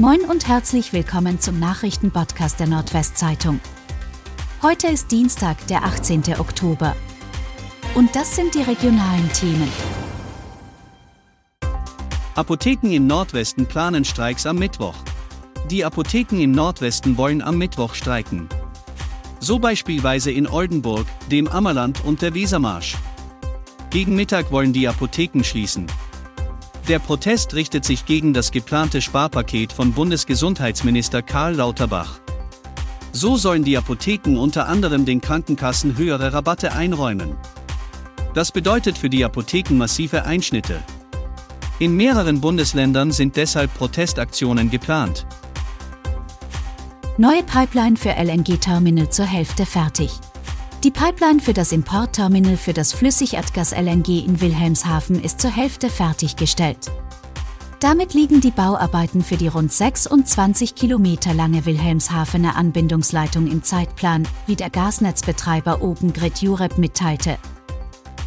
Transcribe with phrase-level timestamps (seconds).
[0.00, 3.60] Moin und herzlich willkommen zum Nachrichtenpodcast der Nordwestzeitung.
[4.60, 6.40] Heute ist Dienstag, der 18.
[6.40, 6.96] Oktober.
[7.94, 9.70] Und das sind die regionalen Themen.
[12.34, 14.96] Apotheken im Nordwesten planen Streiks am Mittwoch.
[15.70, 18.48] Die Apotheken im Nordwesten wollen am Mittwoch streiken.
[19.38, 22.96] So beispielsweise in Oldenburg, dem Ammerland und der Wesermarsch.
[23.90, 25.86] Gegen Mittag wollen die Apotheken schließen.
[26.88, 32.20] Der Protest richtet sich gegen das geplante Sparpaket von Bundesgesundheitsminister Karl Lauterbach.
[33.10, 37.36] So sollen die Apotheken unter anderem den Krankenkassen höhere Rabatte einräumen.
[38.34, 40.82] Das bedeutet für die Apotheken massive Einschnitte.
[41.78, 45.26] In mehreren Bundesländern sind deshalb Protestaktionen geplant.
[47.16, 50.10] Neue Pipeline für LNG-Terminal zur Hälfte fertig.
[50.84, 56.92] Die Pipeline für das Importterminal für das Flüssigerdgas LNG in Wilhelmshaven ist zur Hälfte fertiggestellt.
[57.80, 64.56] Damit liegen die Bauarbeiten für die rund 26 Kilometer lange Wilhelmshavener Anbindungsleitung im Zeitplan, wie
[64.56, 67.38] der Gasnetzbetreiber Open Grid Europe mitteilte.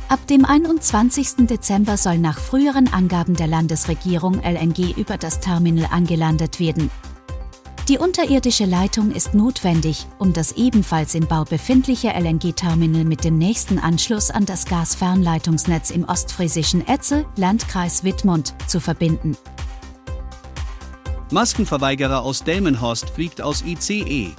[0.09, 1.45] Ab dem 21.
[1.47, 6.89] Dezember soll nach früheren Angaben der Landesregierung LNG über das Terminal angelandet werden,
[7.87, 13.79] die unterirdische Leitung ist notwendig, um das ebenfalls im Bau befindliche LNG-Terminal mit dem nächsten
[13.79, 19.37] Anschluss an das Gasfernleitungsnetz im ostfriesischen Etzel, Landkreis Wittmund, zu verbinden.
[21.31, 24.31] Maskenverweigerer aus Delmenhorst fliegt aus ICE.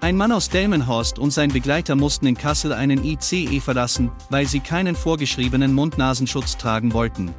[0.00, 4.60] Ein Mann aus Delmenhorst und sein Begleiter mussten in Kassel einen ICE verlassen, weil sie
[4.60, 7.34] keinen vorgeschriebenen Mund-Nasenschutz tragen wollten.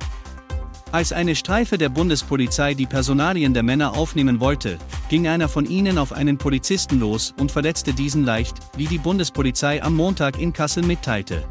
[0.92, 5.98] Als eine Streife der Bundespolizei die Personalien der Männer aufnehmen wollte, ging einer von ihnen
[5.98, 10.84] auf einen Polizisten los und verletzte diesen leicht, wie die Bundespolizei am Montag in Kassel
[10.84, 11.46] mitteilte.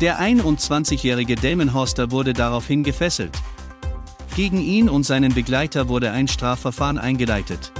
[0.00, 3.38] Der 21-jährige Delmenhorster wurde daraufhin gefesselt.
[4.34, 7.72] Gegen ihn und seinen Begleiter wurde ein Strafverfahren eingeleitet.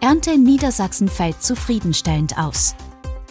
[0.00, 2.76] Ernte in Niedersachsen fällt zufriedenstellend aus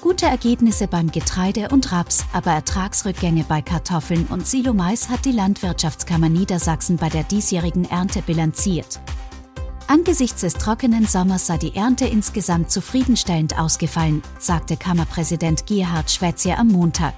[0.05, 6.29] gute Ergebnisse beim Getreide und Raps, aber Ertragsrückgänge bei Kartoffeln und Silomais hat die Landwirtschaftskammer
[6.29, 8.99] Niedersachsen bei der diesjährigen Ernte bilanziert.
[9.87, 16.67] Angesichts des trockenen Sommers sei die Ernte insgesamt zufriedenstellend ausgefallen, sagte Kammerpräsident Gerhard Schwätzier am
[16.67, 17.15] Montag.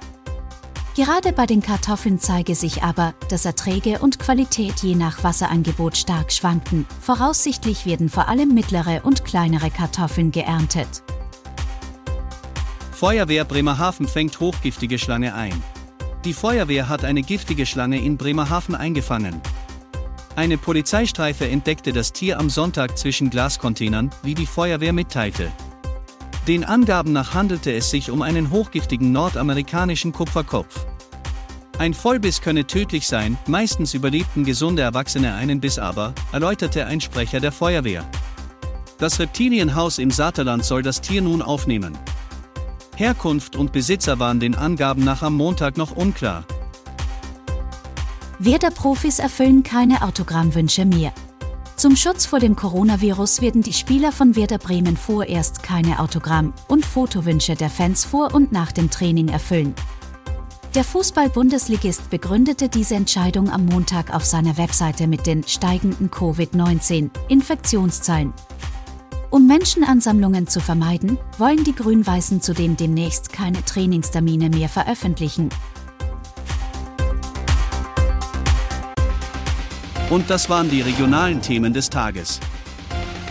[0.96, 6.32] Gerade bei den Kartoffeln zeige sich aber, dass Erträge und Qualität je nach Wasserangebot stark
[6.32, 6.86] schwanken.
[7.02, 11.02] Voraussichtlich werden vor allem mittlere und kleinere Kartoffeln geerntet.
[12.98, 15.62] Feuerwehr Bremerhaven fängt hochgiftige Schlange ein.
[16.24, 19.40] Die Feuerwehr hat eine giftige Schlange in Bremerhaven eingefangen.
[20.34, 25.52] Eine Polizeistreife entdeckte das Tier am Sonntag zwischen Glascontainern, wie die Feuerwehr mitteilte.
[26.48, 30.84] Den Angaben nach handelte es sich um einen hochgiftigen nordamerikanischen Kupferkopf.
[31.78, 37.38] Ein Vollbiss könne tödlich sein, meistens überlebten gesunde Erwachsene einen Biss aber, erläuterte ein Sprecher
[37.38, 38.04] der Feuerwehr.
[38.98, 41.96] Das Reptilienhaus im Saterland soll das Tier nun aufnehmen.
[42.98, 46.44] Herkunft und Besitzer waren den Angaben nach am Montag noch unklar.
[48.40, 51.12] Werder-Profis erfüllen keine Autogrammwünsche mehr.
[51.76, 56.84] Zum Schutz vor dem Coronavirus werden die Spieler von Werder Bremen vorerst keine Autogramm- und
[56.84, 59.76] Fotowünsche der Fans vor und nach dem Training erfüllen.
[60.74, 68.32] Der Fußball-Bundesligist begründete diese Entscheidung am Montag auf seiner Webseite mit den steigenden Covid-19-Infektionszahlen.
[69.30, 75.50] Um Menschenansammlungen zu vermeiden, wollen die Grün-Weißen zudem demnächst keine Trainingstermine mehr veröffentlichen.
[80.08, 82.40] Und das waren die regionalen Themen des Tages.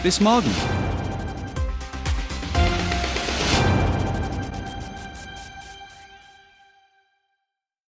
[0.03, 0.51] Bis morgen!